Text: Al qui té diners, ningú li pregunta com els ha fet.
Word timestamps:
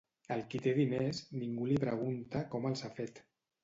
Al 0.35 0.39
qui 0.53 0.61
té 0.67 0.73
diners, 0.79 1.21
ningú 1.43 1.71
li 1.71 1.79
pregunta 1.87 2.47
com 2.57 2.71
els 2.75 2.87
ha 2.91 2.95
fet. 3.01 3.27